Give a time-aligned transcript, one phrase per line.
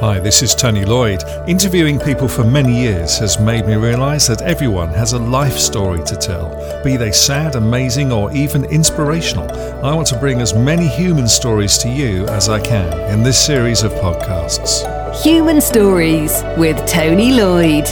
[0.00, 1.24] Hi, this is Tony Lloyd.
[1.48, 6.04] Interviewing people for many years has made me realise that everyone has a life story
[6.04, 6.50] to tell,
[6.84, 9.50] be they sad, amazing, or even inspirational.
[9.82, 13.42] I want to bring as many human stories to you as I can in this
[13.42, 14.84] series of podcasts.
[15.22, 17.86] Human Stories with Tony Lloyd.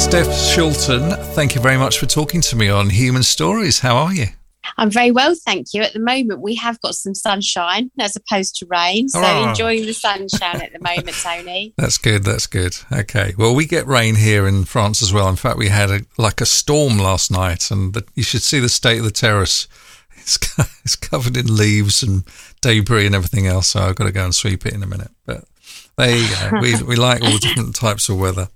[0.00, 3.78] Steph Shilton, thank you very much for talking to me on Human Stories.
[3.78, 4.26] How are you?
[4.76, 5.82] I'm very well, thank you.
[5.82, 9.08] At the moment, we have got some sunshine as opposed to rain.
[9.08, 9.48] So oh.
[9.48, 11.74] enjoying the sunshine at the moment, Tony.
[11.76, 12.24] That's good.
[12.24, 12.76] That's good.
[12.92, 13.34] Okay.
[13.36, 15.28] Well, we get rain here in France as well.
[15.28, 18.60] In fact, we had a, like a storm last night, and the, you should see
[18.60, 19.68] the state of the terrace.
[20.22, 20.38] It's,
[20.84, 22.24] it's covered in leaves and
[22.60, 23.68] debris and everything else.
[23.68, 25.10] So I've got to go and sweep it in a minute.
[25.24, 25.44] But
[25.96, 26.60] there you go.
[26.60, 28.48] we, we like all different types of weather.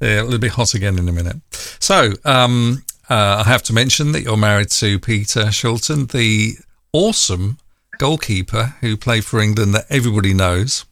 [0.00, 1.36] Yeah, it'll be hot again in a minute.
[1.78, 6.58] So, um, uh, I have to mention that you're married to Peter Shilton, the
[6.92, 7.58] awesome
[7.98, 10.84] goalkeeper who played for England that everybody knows.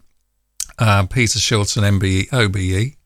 [0.79, 2.97] Uh, Peter Shilton, MBE, OBE.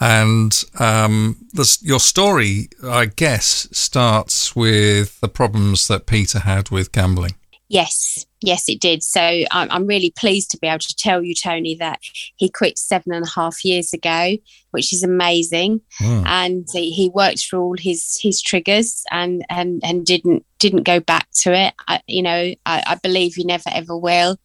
[0.00, 1.46] And um,
[1.80, 7.34] your story, I guess, starts with the problems that Peter had with gambling.
[7.68, 9.02] Yes, yes, it did.
[9.02, 12.00] So I'm, I'm really pleased to be able to tell you, Tony, that
[12.36, 14.36] he quit seven and a half years ago,
[14.70, 15.80] which is amazing.
[16.00, 16.26] Mm.
[16.26, 21.28] And he worked through all his his triggers and and and didn't didn't go back
[21.40, 21.74] to it.
[21.86, 24.38] I, you know, I, I believe he never ever will.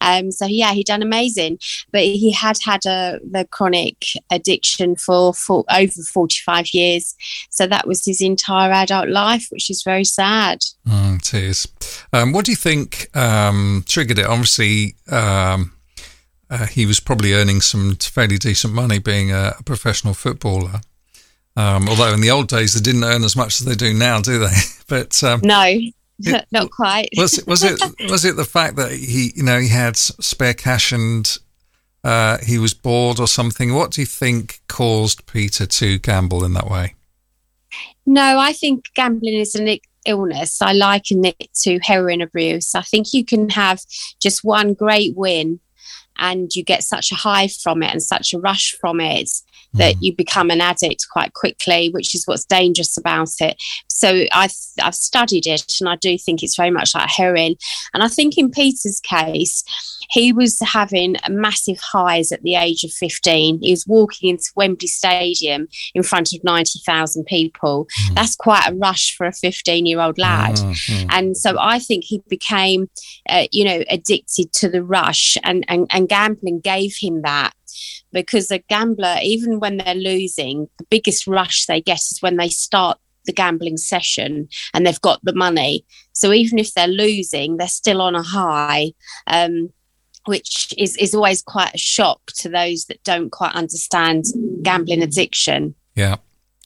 [0.00, 1.58] Um, so yeah, he done amazing,
[1.90, 7.14] but he had had a the chronic addiction for, for over forty five years.
[7.50, 10.60] So that was his entire adult life, which is very sad.
[10.86, 11.68] Mm, it is.
[12.12, 14.26] Um, what do you think um, triggered it?
[14.26, 14.94] Obviously.
[15.10, 15.72] Um,
[16.50, 20.82] uh, he was probably earning some fairly decent money being a, a professional footballer.
[21.56, 24.20] Um, although in the old days they didn't earn as much as they do now,
[24.20, 24.56] do they?
[24.88, 27.10] but um, no, it, not quite.
[27.16, 30.54] was it was it was it the fact that he you know he had spare
[30.54, 31.38] cash and
[32.04, 33.74] uh, he was bored or something?
[33.74, 36.94] What do you think caused Peter to gamble in that way?
[38.04, 40.60] No, I think gambling is an illness.
[40.60, 42.74] I liken it to heroin abuse.
[42.74, 43.80] I think you can have
[44.20, 45.60] just one great win
[46.18, 49.30] and you get such a high from it and such a rush from it
[49.74, 49.98] that mm.
[50.00, 53.56] you become an addict quite quickly, which is what's dangerous about it.
[53.88, 57.56] So I've, I've studied it and I do think it's very much like heroin.
[57.94, 59.64] And I think in Peter's case,
[60.10, 63.60] he was having massive highs at the age of 15.
[63.62, 67.86] He was walking into Wembley Stadium in front of 90,000 people.
[67.86, 68.14] Mm.
[68.16, 70.56] That's quite a rush for a 15 year old lad.
[70.56, 71.06] Mm.
[71.10, 72.90] And so I think he became,
[73.28, 77.52] uh, you know, addicted to the rush and, and, and gambling gave him that
[78.12, 82.48] because a gambler, even when they're losing, the biggest rush they get is when they
[82.48, 85.84] start the gambling session and they've got the money.
[86.12, 88.92] So even if they're losing, they're still on a high.
[89.26, 89.72] Um,
[90.26, 94.26] which is, is always quite a shock to those that don't quite understand
[94.62, 95.74] gambling addiction.
[95.96, 96.16] Yeah.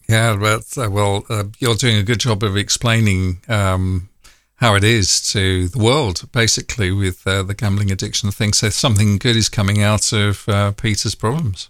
[0.08, 4.08] Yeah, well, well uh, you're doing a good job of explaining um,
[4.56, 8.52] how it is to the world, basically, with uh, the gambling addiction thing.
[8.52, 11.68] So something good is coming out of uh, Peter's problems.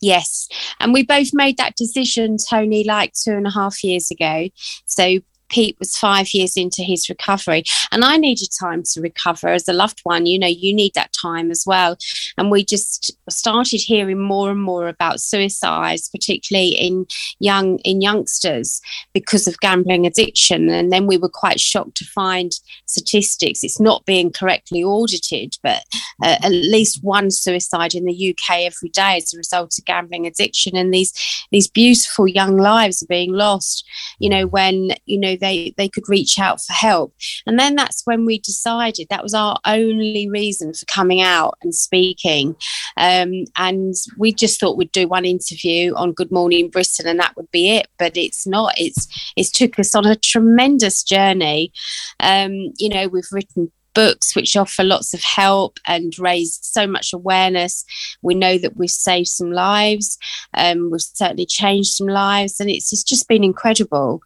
[0.00, 0.48] Yes.
[0.80, 4.48] And we both made that decision, Tony, like two and a half years ago.
[4.86, 9.68] So Pete was five years into his recovery, and I needed time to recover as
[9.68, 10.26] a loved one.
[10.26, 11.96] You know, you need that time as well.
[12.36, 17.06] And we just started hearing more and more about suicides, particularly in
[17.38, 18.80] young in youngsters,
[19.12, 20.68] because of gambling addiction.
[20.68, 22.52] And then we were quite shocked to find
[22.86, 23.62] statistics.
[23.62, 25.84] It's not being correctly audited, but
[26.22, 30.26] uh, at least one suicide in the UK every day as a result of gambling
[30.26, 30.76] addiction.
[30.76, 31.12] And these
[31.50, 33.86] these beautiful young lives are being lost.
[34.18, 37.14] You know, when you know they they could reach out for help.
[37.46, 41.74] And then that's when we decided that was our only reason for coming out and
[41.74, 42.56] speaking.
[42.96, 47.36] Um, and we just thought we'd do one interview on good morning britain and that
[47.36, 48.74] would be it but it's not.
[48.76, 51.72] It's it's took us on a tremendous journey.
[52.20, 57.12] Um, you know we've written books which offer lots of help and raise so much
[57.12, 57.84] awareness.
[58.22, 60.18] We know that we've saved some lives,
[60.54, 64.20] um, we've certainly changed some lives, and it's, it's just been incredible.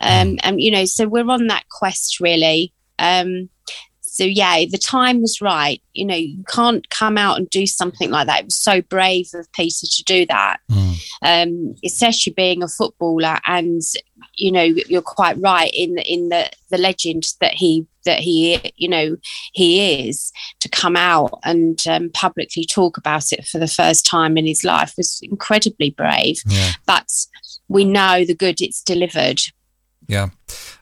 [0.00, 0.38] Um, mm.
[0.44, 2.72] and, you know, so we're on that quest really.
[2.98, 3.50] Um,
[4.16, 5.82] so yeah, the time was right.
[5.92, 8.40] You know, you can't come out and do something like that.
[8.40, 10.96] It was so brave of Peter to do that, mm.
[11.22, 13.38] um, especially being a footballer.
[13.46, 13.82] And
[14.36, 18.88] you know, you're quite right in in the the legend that he that he you
[18.88, 19.16] know
[19.52, 24.36] he is to come out and um, publicly talk about it for the first time
[24.36, 26.40] in his life was incredibly brave.
[26.46, 26.72] Yeah.
[26.86, 27.08] But
[27.68, 29.40] we know the good it's delivered.
[30.08, 30.28] Yeah.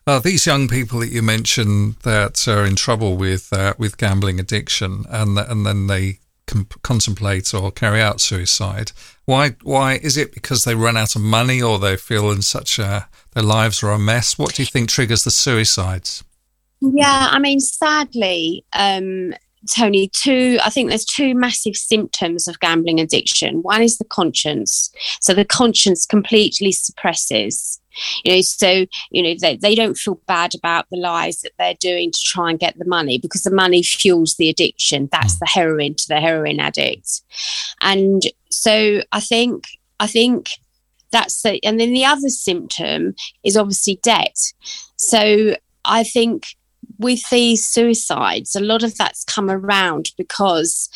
[0.06, 4.38] Uh, these young people that you mentioned that are in trouble with uh, with gambling
[4.38, 8.92] addiction, and and then they com- contemplate or carry out suicide.
[9.24, 9.56] Why?
[9.62, 13.08] Why is it because they run out of money, or they feel in such a
[13.32, 14.38] their lives are a mess?
[14.38, 16.24] What do you think triggers the suicides?
[16.80, 19.32] Yeah, I mean, sadly, um,
[19.70, 23.62] Tony, two, I think there's two massive symptoms of gambling addiction.
[23.62, 24.90] One is the conscience.
[25.20, 27.80] So the conscience completely suppresses.
[28.24, 31.74] You know, so, you know, they, they don't feel bad about the lies that they're
[31.74, 35.08] doing to try and get the money because the money fuels the addiction.
[35.12, 35.40] That's hmm.
[35.40, 37.22] the heroin to the heroin addict.
[37.80, 39.66] And so I think,
[40.00, 40.48] I think
[41.12, 43.14] that's the, and then the other symptom
[43.44, 44.36] is obviously debt.
[44.96, 46.56] So I think
[46.98, 50.88] with these suicides, a lot of that's come around because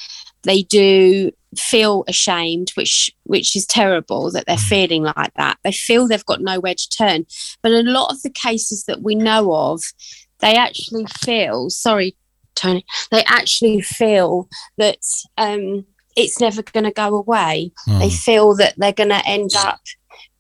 [0.43, 5.58] they do feel ashamed, which which is terrible that they're feeling like that.
[5.64, 7.26] They feel they've got nowhere to turn.
[7.62, 9.82] But a lot of the cases that we know of,
[10.40, 12.17] they actually feel sorry,
[12.55, 12.85] Tony.
[13.11, 14.99] They actually feel that
[15.37, 15.87] um,
[16.17, 17.73] it's never going to go away.
[17.87, 19.81] They feel that they're going to end up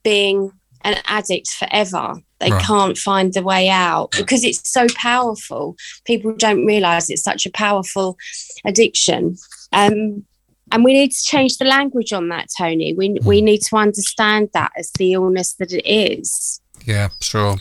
[0.02, 2.14] being an addict forever.
[2.40, 2.64] They Right.
[2.64, 5.76] can't find the way out because it's so powerful.
[6.04, 8.16] People don't realize it's such a powerful
[8.64, 9.36] addiction.
[9.72, 10.24] Um,
[10.70, 12.94] and we need to change the language on that, Tony.
[12.94, 16.60] We, we need to understand that as the illness that it is.
[16.84, 17.56] Yeah, sure.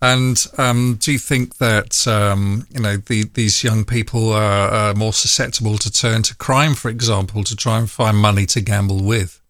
[0.00, 4.94] And um, do you think that um, you know the, these young people are, are
[4.94, 9.02] more susceptible to turn to crime, for example, to try and find money to gamble
[9.02, 9.40] with?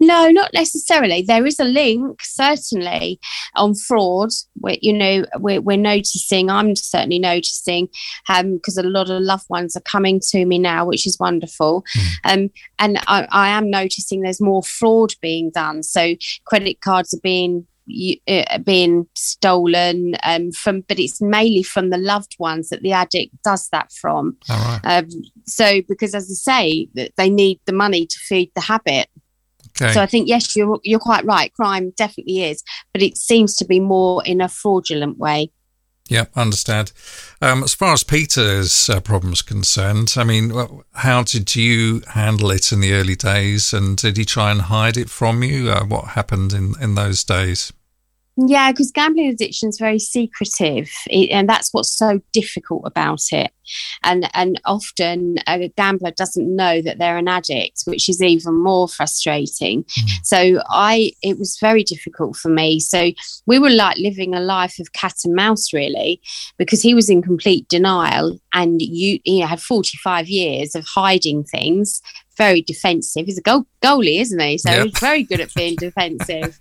[0.00, 1.22] No, not necessarily.
[1.22, 3.20] There is a link, certainly,
[3.54, 4.30] on fraud.
[4.60, 7.88] Where, you know, we're, we're noticing, I'm certainly noticing,
[8.26, 11.84] because a lot of loved ones are coming to me now, which is wonderful.
[12.24, 15.82] Um, and I, I am noticing there's more fraud being done.
[15.82, 16.14] So
[16.46, 17.66] credit cards are being
[18.26, 23.34] uh, being stolen um, from, but it's mainly from the loved ones that the addict
[23.42, 24.38] does that from.
[24.48, 24.80] All right.
[24.84, 25.08] Um,
[25.46, 29.08] so, because as I say, that they need the money to feed the habit.
[29.80, 29.92] Okay.
[29.92, 31.52] So I think yes, you're you're quite right.
[31.52, 32.62] Crime definitely is,
[32.92, 35.50] but it seems to be more in a fraudulent way.
[36.08, 36.92] Yeah, understand.
[37.40, 40.52] Um, as far as Peter's uh, problems concerned, I mean,
[40.92, 44.98] how did you handle it in the early days, and did he try and hide
[44.98, 45.70] it from you?
[45.70, 47.72] Uh, what happened in in those days?
[48.36, 53.52] Yeah, because gambling addiction is very secretive, it, and that's what's so difficult about it.
[54.02, 58.88] And and often a gambler doesn't know that they're an addict, which is even more
[58.88, 59.84] frustrating.
[59.96, 60.06] Hmm.
[60.24, 62.80] So I, it was very difficult for me.
[62.80, 63.12] So
[63.46, 66.20] we were like living a life of cat and mouse, really,
[66.58, 70.84] because he was in complete denial, and you, you know, had forty five years of
[70.92, 72.02] hiding things.
[72.36, 73.26] Very defensive.
[73.26, 74.58] He's a goal, goalie, isn't he?
[74.58, 74.86] So Yep.
[74.86, 76.58] he's very good at being defensive.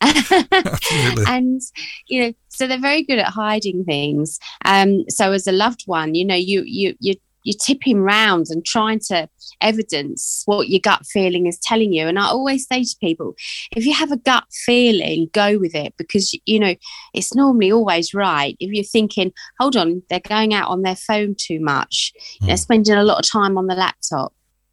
[0.90, 1.24] Absolutely.
[1.28, 1.60] and
[2.08, 4.38] you know so they're very good at hiding things.
[4.64, 8.66] Um so as a loved one you know you you you you're tipping round and
[8.66, 9.26] trying to
[9.62, 12.06] evidence what your gut feeling is telling you.
[12.06, 13.34] And i always say to people
[13.74, 16.74] if you have a gut feeling go with it because you know
[17.14, 18.56] it's normally always right.
[18.60, 22.12] If you're thinking hold on they're going out on their phone too much
[22.42, 24.32] they're spending a lot of time on the laptop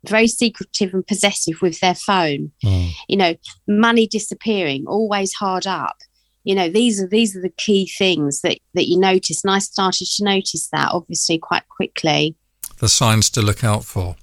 [0.09, 2.91] very secretive and possessive with their phone Mm.
[3.07, 3.35] you know
[3.67, 5.97] money disappearing always hard up
[6.43, 9.59] you know these are these are the key things that that you notice and i
[9.59, 12.35] started to notice that obviously quite quickly
[12.79, 14.15] the signs to look out for.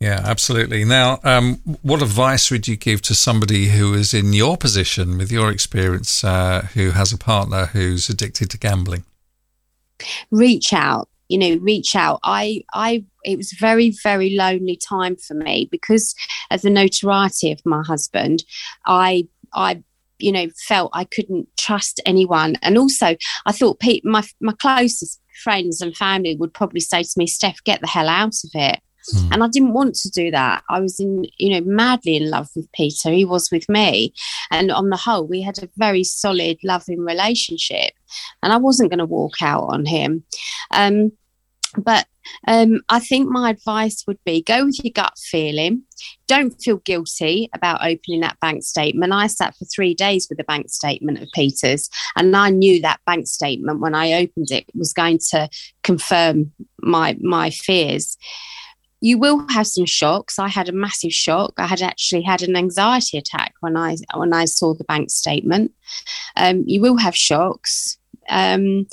[0.00, 0.84] Yeah, absolutely.
[0.84, 5.30] Now, um, what advice would you give to somebody who is in your position, with
[5.30, 9.04] your experience, uh, who has a partner who's addicted to gambling?
[10.32, 12.20] reach out you know reach out.
[12.22, 16.14] I i it was very very lonely time for me because
[16.50, 18.44] of the notoriety of my husband.
[18.86, 19.82] I i
[20.18, 22.56] you know felt i couldn't trust anyone.
[22.60, 27.14] And also i thought Pete, my my closest friends and family would probably say to
[27.16, 28.80] me steph get the hell out of it.
[29.10, 29.32] Hmm.
[29.32, 30.62] and i didn't want to do that.
[30.68, 33.10] I was in you know madly in love with peter.
[33.10, 34.12] He was with me.
[34.50, 37.92] And on the whole we had a very solid loving relationship.
[38.42, 40.24] And i wasn't going to walk out on him.
[40.72, 41.12] Um,
[41.76, 42.06] but
[42.46, 45.82] um, I think my advice would be go with your gut feeling.
[46.26, 49.12] Don't feel guilty about opening that bank statement.
[49.12, 53.00] I sat for three days with a bank statement of Peter's, and I knew that
[53.06, 55.48] bank statement when I opened it was going to
[55.82, 58.16] confirm my my fears.
[59.00, 60.38] You will have some shocks.
[60.38, 61.54] I had a massive shock.
[61.58, 65.72] I had actually had an anxiety attack when I when I saw the bank statement.
[66.36, 67.98] Um, you will have shocks
[68.28, 68.86] Um,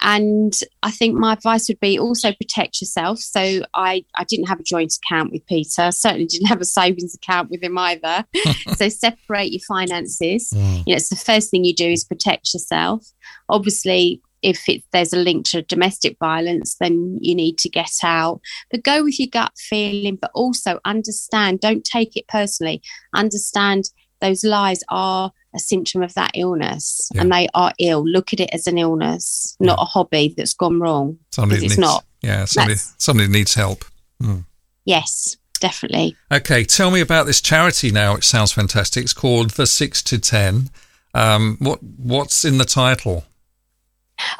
[0.00, 0.52] and
[0.82, 3.18] I think my advice would be also protect yourself.
[3.18, 5.82] So I, I didn't have a joint account with Peter.
[5.82, 8.24] I Certainly didn't have a savings account with him either.
[8.76, 10.50] so separate your finances.
[10.54, 10.84] Mm.
[10.86, 13.06] You know, it's the first thing you do is protect yourself.
[13.48, 18.40] Obviously, if it, there's a link to domestic violence, then you need to get out.
[18.70, 22.82] But go with your gut feeling, but also understand, don't take it personally.
[23.14, 23.90] Understand
[24.20, 27.22] those lies are a symptom of that illness yeah.
[27.22, 28.06] and they are ill.
[28.06, 29.82] Look at it as an illness, not yeah.
[29.82, 31.18] a hobby that's gone wrong.
[31.32, 32.04] Somebody it's needs, not.
[32.22, 33.84] Yeah, somebody, somebody needs help.
[34.22, 34.44] Mm.
[34.84, 36.16] Yes, definitely.
[36.30, 38.14] Okay, tell me about this charity now.
[38.14, 39.02] It sounds fantastic.
[39.02, 40.70] It's called The Six to Ten.
[41.14, 43.24] Um, what What's in the title?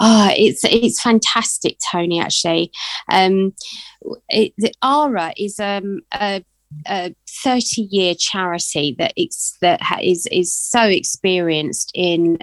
[0.01, 2.21] Oh, it's it's fantastic, Tony.
[2.21, 2.71] Actually,
[3.11, 3.55] um,
[4.29, 6.45] it, the ARA is um, a
[6.87, 12.39] a 30 year charity that it's that is is so experienced in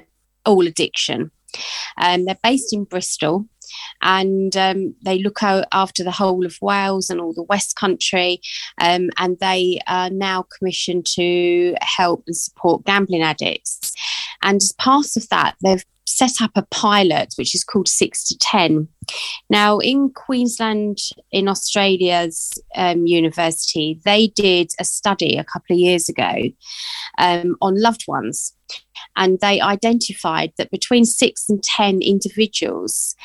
[0.45, 1.31] all addiction.
[2.01, 3.45] Um, they're based in Bristol
[4.01, 8.41] and um, they look out after the whole of Wales and all the West Country.
[8.79, 13.93] Um, and they are now commissioned to help and support gambling addicts.
[14.41, 18.37] And as part of that, they've set up a pilot which is called Six to
[18.37, 18.87] Ten.
[19.49, 20.99] Now, in Queensland,
[21.31, 26.33] in Australia's um, university, they did a study a couple of years ago
[27.17, 28.53] um, on loved ones.
[29.15, 33.15] And they identified that between six and 10 individuals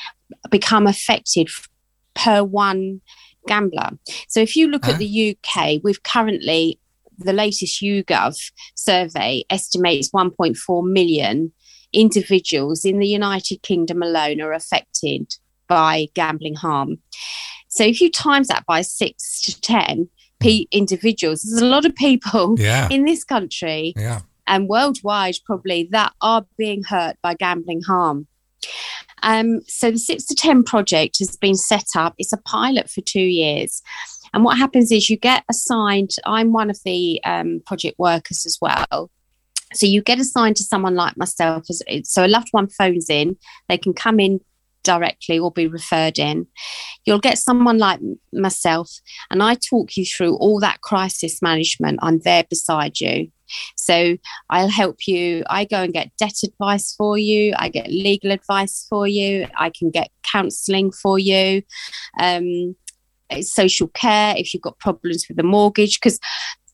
[0.51, 1.49] become affected
[2.15, 3.01] per one
[3.47, 3.91] gambler.
[4.29, 4.93] So if you look huh?
[4.93, 6.79] at the UK, we've currently
[7.19, 8.37] the latest YouGov
[8.75, 11.53] survey estimates 1.4 million
[11.93, 15.37] individuals in the United Kingdom alone are affected
[15.69, 16.99] by gambling harm.
[17.69, 20.09] So if you times that by six to 10
[20.41, 22.89] p- individuals, there's a lot of people yeah.
[22.91, 24.21] in this country yeah.
[24.47, 28.27] and worldwide probably that are being hurt by gambling harm.
[29.23, 32.15] Um, so the six to 10 project has been set up.
[32.19, 33.83] It's a pilot for two years.
[34.33, 38.59] And what happens is you get assigned, I'm one of the um, project workers as
[38.61, 39.11] well.
[39.75, 41.67] So you get assigned to someone like myself.
[42.05, 43.37] So a loved one phones in,
[43.69, 44.41] they can come in
[44.83, 46.47] directly or be referred in.
[47.05, 48.01] You'll get someone like
[48.33, 48.91] myself,
[49.31, 51.99] and I talk you through all that crisis management.
[52.03, 53.31] I'm there beside you.
[53.77, 54.17] So
[54.51, 55.43] I'll help you.
[55.49, 57.55] I go and get debt advice for you.
[57.57, 59.47] I get legal advice for you.
[59.57, 61.63] I can get counselling for you.
[62.21, 62.77] Um,
[63.41, 66.19] social care if you've got problems with the mortgage because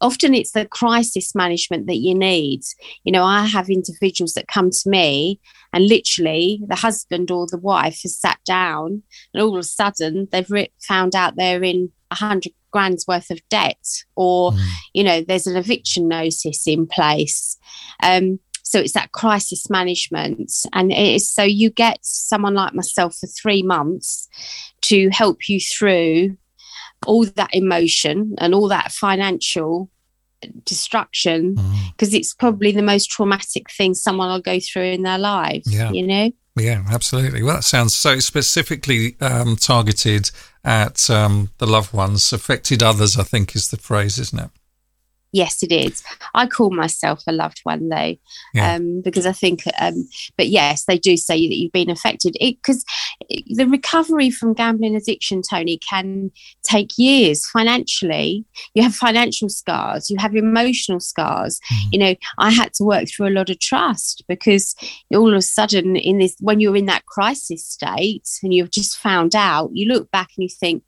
[0.04, 2.60] often it's the crisis management that you need.
[3.04, 5.40] You know, I have individuals that come to me
[5.72, 10.28] and literally the husband or the wife has sat down and all of a sudden
[10.30, 13.82] they've re- found out they're in a hundred grand's worth of debt
[14.14, 14.68] or, mm.
[14.92, 17.56] you know, there's an eviction notice in place.
[18.02, 20.52] Um, so it's that crisis management.
[20.74, 24.28] And it's so you get someone like myself for three months
[24.82, 26.36] to help you through
[27.06, 29.90] all that emotion and all that financial
[30.64, 31.54] destruction
[31.92, 32.18] because mm.
[32.18, 35.90] it's probably the most traumatic thing someone will go through in their lives, yeah.
[35.90, 40.30] you know yeah absolutely well that sounds so specifically um, targeted
[40.64, 44.50] at um, the loved ones affected others i think is the phrase isn't it
[45.34, 46.02] yes, it is.
[46.34, 48.16] I call myself a loved one though,
[48.54, 48.74] yeah.
[48.74, 52.84] um, because I think, um, but yes, they do say that you've been affected because
[53.28, 56.30] the recovery from gambling addiction, Tony, can
[56.62, 58.44] take years financially.
[58.74, 61.58] You have financial scars, you have emotional scars.
[61.72, 61.88] Mm-hmm.
[61.92, 64.74] You know, I had to work through a lot of trust because
[65.12, 68.96] all of a sudden, in this, when you're in that crisis state and you've just
[68.98, 70.84] found out, you look back and you think,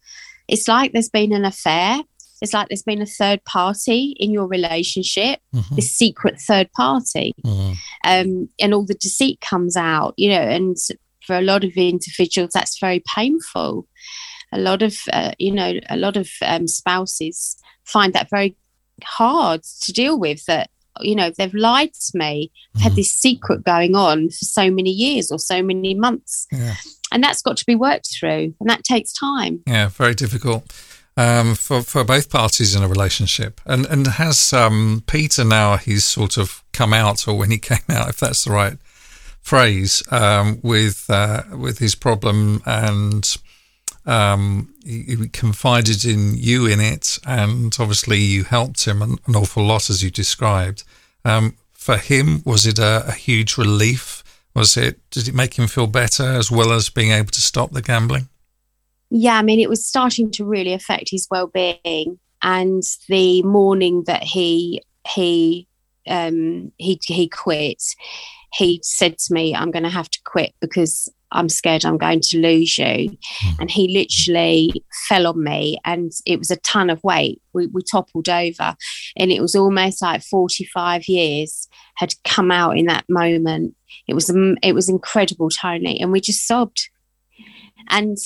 [0.49, 2.03] it's like there's been an affair
[2.43, 5.75] it's like there's been a third party in your relationship, mm-hmm.
[5.75, 7.73] this secret third party, mm-hmm.
[8.05, 10.43] um, and all the deceit comes out, you know.
[10.43, 10.77] And
[11.27, 13.87] for a lot of individuals, that's very painful.
[14.53, 18.57] A lot of, uh, you know, a lot of um, spouses find that very
[19.03, 20.45] hard to deal with.
[20.45, 22.83] That you know they've lied to me, mm-hmm.
[22.83, 26.47] had this secret going on for so many years or so many months.
[26.53, 26.75] Yeah.
[27.13, 29.63] And that's got to be worked through, and that takes time.
[29.67, 30.71] Yeah, very difficult
[31.17, 33.61] um, for for both parties in a relationship.
[33.65, 37.79] And and has um, Peter now he's sort of come out, or when he came
[37.89, 38.79] out, if that's the right
[39.41, 43.37] phrase, um, with uh, with his problem, and
[44.05, 49.37] um, he, he, confided in you in it, and obviously you helped him an, an
[49.37, 50.85] awful lot as you described.
[51.25, 54.23] Um, for him, was it a, a huge relief?
[54.55, 54.99] Was it?
[55.11, 58.29] Did it make him feel better as well as being able to stop the gambling?
[59.11, 62.19] Yeah, I mean, it was starting to really affect his well-being.
[62.43, 65.67] And the morning that he he
[66.07, 67.83] um, he he quit,
[68.55, 72.21] he said to me, I'm going to have to quit because I'm scared I'm going
[72.21, 72.85] to lose you.
[72.85, 73.19] Mm.
[73.61, 77.43] And he literally fell on me and it was a ton of weight.
[77.53, 78.77] We, we toppled over
[79.17, 83.75] and it was almost like 45 years had come out in that moment.
[84.07, 84.31] It was,
[84.63, 86.01] it was incredible, Tony.
[86.01, 86.89] And we just sobbed.
[87.89, 88.17] And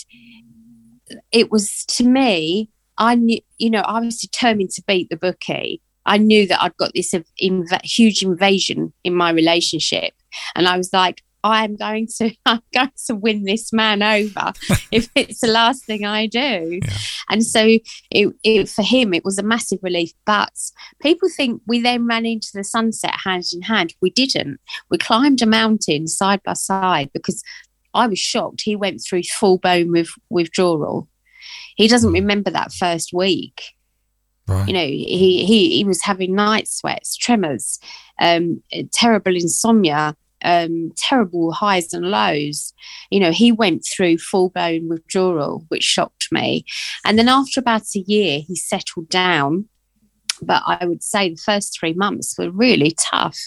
[1.33, 5.81] it was to me, I knew, you know, I was determined to beat the bookie.
[6.07, 10.15] I knew that I'd got this inv- huge invasion in my relationship.
[10.55, 14.53] And I was like, I am going to I'm going to win this man over
[14.93, 16.81] if it's the last thing I do.
[16.83, 16.97] Yeah.
[17.31, 17.79] And so
[18.11, 20.13] it, it, for him it was a massive relief.
[20.27, 20.53] But
[21.01, 23.95] people think we then ran into the sunset hand in hand.
[24.03, 24.61] We didn't.
[24.91, 27.43] We climbed a mountain side by side because
[27.95, 28.63] I was shocked.
[28.63, 31.09] He went through full bone with withdrawal.
[31.77, 32.15] He doesn't hmm.
[32.15, 33.63] remember that first week.
[34.47, 34.67] Right.
[34.67, 37.79] You know, he, he he was having night sweats, tremors,
[38.19, 42.73] um, terrible insomnia, um, terrible highs and lows.
[43.11, 46.65] You know, he went through full blown withdrawal, which shocked me.
[47.05, 49.69] And then after about a year, he settled down.
[50.43, 53.39] But I would say the first three months were really tough,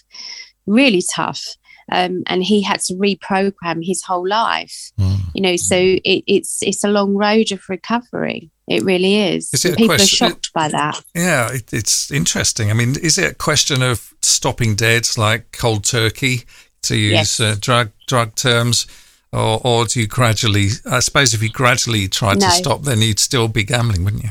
[0.68, 1.44] really tough.
[1.92, 4.92] Um, and he had to reprogram his whole life.
[5.00, 5.20] Mm.
[5.34, 8.52] You know, so it, it's it's a long road of recovery.
[8.68, 9.54] It really is.
[9.54, 11.04] is it People question, are shocked it, by that.
[11.14, 12.70] Yeah, it, it's interesting.
[12.70, 16.44] I mean, is it a question of stopping dead, like cold turkey?
[16.84, 17.40] to use yes.
[17.40, 18.86] uh, drug drug terms,
[19.32, 20.70] or or do you gradually?
[20.90, 22.48] I suppose if you gradually tried no.
[22.48, 24.30] to stop, then you'd still be gambling, wouldn't you?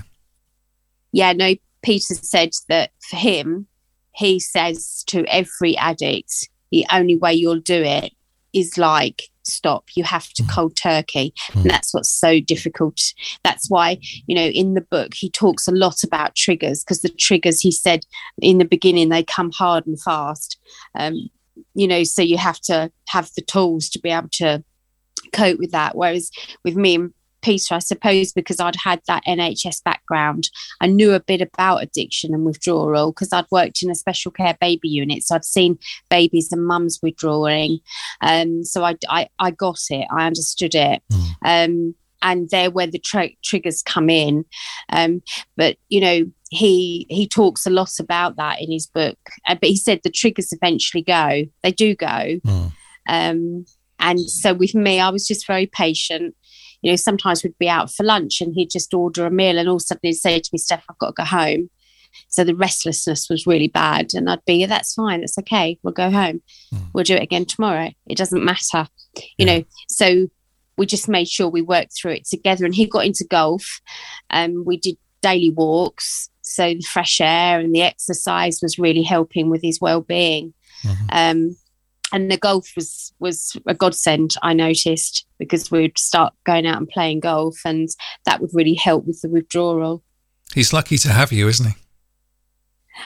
[1.11, 1.54] Yeah, no.
[1.82, 3.66] Peter said that for him,
[4.14, 8.12] he says to every addict, the only way you'll do it
[8.52, 10.55] is like stop you have to mm.
[10.55, 11.62] cold turkey mm.
[11.62, 13.00] and that's what's so difficult
[13.43, 17.09] that's why you know in the book he talks a lot about triggers because the
[17.09, 18.05] triggers he said
[18.41, 20.59] in the beginning they come hard and fast
[20.97, 21.29] um,
[21.75, 24.62] you know, so you have to have the tools to be able to
[25.33, 25.97] cope with that.
[25.97, 26.31] Whereas
[26.64, 27.09] with me
[27.42, 30.49] Peter, I suppose because I'd had that NHS background,
[30.80, 34.56] I knew a bit about addiction and withdrawal because I'd worked in a special care
[34.61, 35.25] baby unit.
[35.25, 37.80] So I'd seen babies and mums withdrawing.
[38.20, 41.02] Um, so I, I, I got it, I understood it.
[41.12, 41.26] Mm.
[41.44, 44.44] Um, and there where the tra- triggers come in.
[44.90, 45.22] Um,
[45.56, 49.19] but, you know, he he talks a lot about that in his book.
[49.49, 51.45] Uh, but he said the triggers eventually go.
[51.62, 52.06] They do go.
[52.06, 52.73] Mm.
[53.08, 53.64] Um,
[53.99, 56.34] and so with me, I was just very patient.
[56.82, 59.68] You know, sometimes we'd be out for lunch and he'd just order a meal, and
[59.68, 61.71] all of a sudden he'd say to me, "Steph, I've got to go home."
[62.28, 65.21] So the restlessness was really bad, and I'd be, yeah, "That's fine.
[65.21, 65.78] That's okay.
[65.82, 66.42] We'll go home.
[66.75, 66.90] Mm.
[66.92, 67.90] We'll do it again tomorrow.
[68.06, 68.88] It doesn't matter."
[69.38, 69.58] You yeah.
[69.58, 70.28] know, so
[70.76, 72.64] we just made sure we worked through it together.
[72.64, 73.80] And he got into golf.
[74.30, 79.49] Um, we did daily walks so the fresh air and the exercise was really helping
[79.49, 80.52] with his well-being
[80.84, 81.06] mm-hmm.
[81.10, 81.56] um,
[82.12, 86.88] and the golf was was a godsend i noticed because we'd start going out and
[86.88, 87.88] playing golf and
[88.26, 90.02] that would really help with the withdrawal
[90.54, 91.75] he's lucky to have you isn't he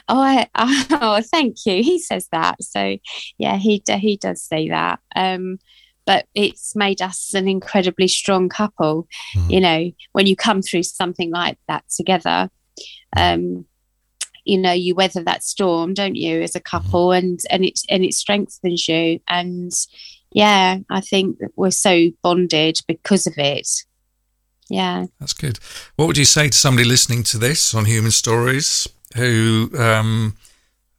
[0.09, 0.47] Oh, I,
[1.01, 1.81] oh, thank you.
[1.83, 2.61] He says that.
[2.61, 2.97] So,
[3.37, 4.99] yeah, he he does say that.
[5.15, 5.59] Um,
[6.05, 9.07] but it's made us an incredibly strong couple.
[9.35, 9.51] Mm.
[9.51, 12.49] You know, when you come through something like that together,
[13.15, 13.65] um,
[14.47, 17.11] you know you weather that storm don't you as a couple?
[17.11, 19.19] And and it and it strengthens you.
[19.27, 19.71] And
[20.33, 23.69] yeah i think we're so bonded because of it.
[24.69, 25.05] Yeah.
[25.19, 25.59] That's good.
[25.95, 30.35] What would you say to somebody listening to this on human stories who um,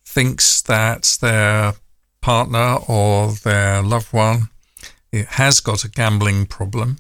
[0.05, 1.75] thinks that their
[2.21, 4.49] partner or their loved one
[5.13, 6.99] has got a gambling problem?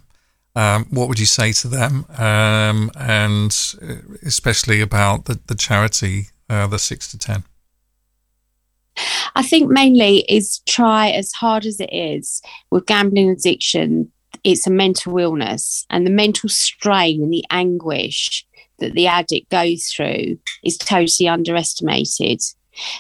[0.54, 2.04] Um, what would you say to them?
[2.18, 7.44] Um, and uh, especially about the, the charity, uh, the six to 10?
[9.34, 14.11] I think mainly is try as hard as it is with gambling addiction.
[14.44, 18.46] It's a mental illness, and the mental strain and the anguish
[18.78, 22.40] that the addict goes through is totally underestimated.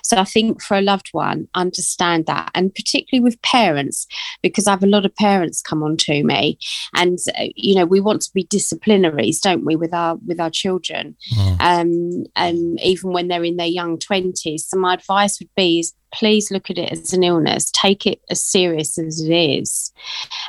[0.02, 4.06] So I think for a loved one, understand that, and particularly with parents,
[4.42, 6.58] because I have a lot of parents come on to me,
[6.94, 10.50] and uh, you know we want to be disciplinaries, don't we, with our with our
[10.50, 11.60] children, mm.
[11.60, 14.66] um, and even when they're in their young twenties.
[14.66, 18.20] So my advice would be is please look at it as an illness, take it
[18.30, 19.92] as serious as it is,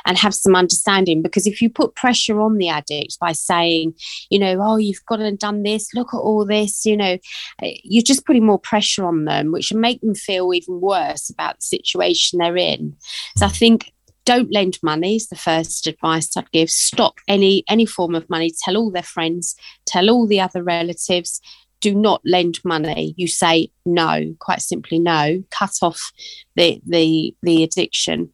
[0.06, 1.22] and have some understanding.
[1.22, 3.94] Because if you put pressure on the addict by saying,
[4.30, 7.18] you know, oh, you've got and done this, look at all this, you know,
[7.62, 11.30] eh, you're just putting more pressure on them, which will make them feel even worse
[11.30, 12.96] about the situation they're in.
[13.36, 13.92] So I think
[14.24, 16.70] don't lend money is the first advice I'd give.
[16.70, 18.52] Stop any any form of money.
[18.64, 21.40] Tell all their friends, tell all the other relatives,
[21.80, 23.14] do not lend money.
[23.16, 25.42] You say no, quite simply no.
[25.50, 26.12] Cut off
[26.56, 28.30] the the the addiction,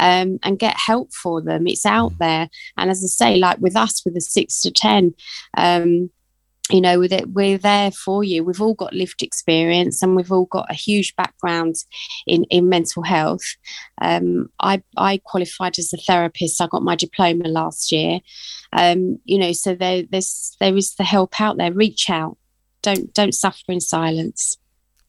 [0.00, 1.66] um, and get help for them.
[1.66, 2.18] It's out mm.
[2.18, 5.14] there, and as I say, like with us, with the six to ten.
[5.56, 6.10] Um,
[6.72, 10.32] you know with it we're there for you we've all got lived experience and we've
[10.32, 11.74] all got a huge background
[12.26, 13.56] in in mental health
[14.00, 18.20] um, i i qualified as a therapist i got my diploma last year
[18.72, 22.36] um, you know so there there's there is the help out there reach out
[22.82, 24.56] don't don't suffer in silence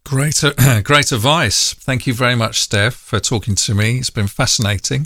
[0.03, 0.43] great
[0.83, 5.05] great advice thank you very much steph for talking to me it's been fascinating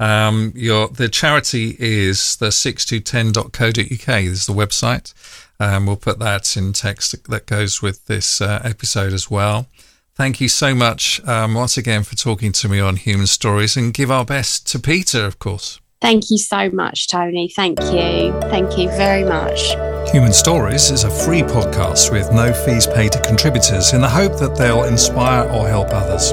[0.00, 4.06] um, your the charity is the 6to10.co.uk.
[4.06, 5.12] This is the website.
[5.60, 9.66] Um, we'll put that in text that goes with this uh, episode as well.
[10.14, 13.92] Thank you so much um, once again for talking to me on Human Stories and
[13.92, 15.80] give our best to Peter, of course.
[16.00, 17.48] Thank you so much, Tony.
[17.48, 18.38] Thank you.
[18.50, 19.74] Thank you very much.
[20.12, 24.38] Human Stories is a free podcast with no fees paid to contributors in the hope
[24.38, 26.30] that they'll inspire or help others.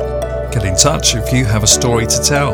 [0.54, 2.54] Get in touch if you have a story to tell.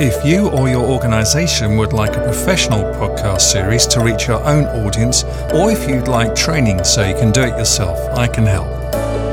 [0.00, 4.64] If you or your organisation would like a professional podcast series to reach your own
[4.84, 5.22] audience,
[5.52, 8.66] or if you'd like training so you can do it yourself, I can help.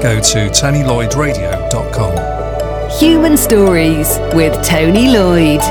[0.03, 2.99] Go to TonyLloydRadio.com.
[2.99, 5.61] Human Stories with Tony Lloyd.